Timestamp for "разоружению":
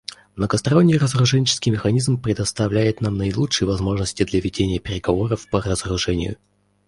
5.61-6.37